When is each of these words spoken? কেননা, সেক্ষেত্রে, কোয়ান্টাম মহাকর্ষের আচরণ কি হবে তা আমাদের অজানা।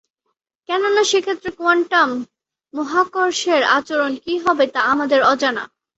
কেননা, 0.69 1.03
সেক্ষেত্রে, 1.03 1.49
কোয়ান্টাম 1.51 2.09
মহাকর্ষের 2.73 3.61
আচরণ 3.77 4.11
কি 4.15 4.33
হবে 4.37 4.65
তা 4.67 4.81
আমাদের 4.93 5.19
অজানা। 5.23 5.63